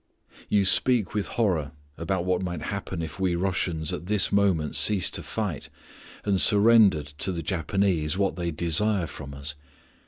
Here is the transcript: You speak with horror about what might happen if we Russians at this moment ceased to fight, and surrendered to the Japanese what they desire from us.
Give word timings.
You 0.49 0.65
speak 0.65 1.13
with 1.13 1.27
horror 1.27 1.73
about 1.95 2.25
what 2.25 2.41
might 2.41 2.63
happen 2.63 3.03
if 3.03 3.19
we 3.19 3.35
Russians 3.35 3.93
at 3.93 4.07
this 4.07 4.31
moment 4.31 4.75
ceased 4.75 5.13
to 5.13 5.21
fight, 5.21 5.69
and 6.25 6.41
surrendered 6.41 7.13
to 7.19 7.31
the 7.31 7.43
Japanese 7.43 8.17
what 8.17 8.35
they 8.35 8.49
desire 8.49 9.05
from 9.05 9.35
us. 9.35 9.53